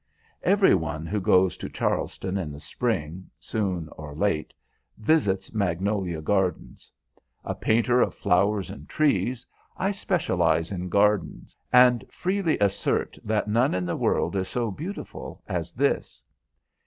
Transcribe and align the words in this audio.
Every 0.41 0.73
one 0.73 1.05
who 1.05 1.19
goes 1.21 1.55
to 1.57 1.69
Charleston 1.69 2.35
in 2.35 2.51
the 2.51 2.59
spring, 2.59 3.29
soon 3.39 3.87
or 3.91 4.15
late, 4.15 4.51
visits 4.97 5.53
Magnolia 5.53 6.23
Gardens. 6.23 6.91
A 7.45 7.53
painter 7.53 8.01
of 8.01 8.15
flowers 8.15 8.71
and 8.71 8.89
trees, 8.89 9.45
I 9.77 9.91
specialize 9.91 10.71
in 10.71 10.89
gardens, 10.89 11.55
and 11.71 12.03
freely 12.09 12.57
assert 12.57 13.19
that 13.23 13.47
none 13.47 13.75
in 13.75 13.85
the 13.85 13.95
world 13.95 14.35
is 14.35 14.47
so 14.47 14.71
beautiful 14.71 15.43
as 15.47 15.71
this. 15.71 16.23